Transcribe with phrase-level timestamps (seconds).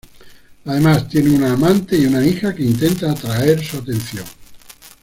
[0.65, 4.25] Además tiene una amante, y una hija que intenta atraer su atención.